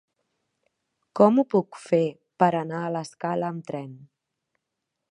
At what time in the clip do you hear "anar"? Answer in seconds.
2.63-2.83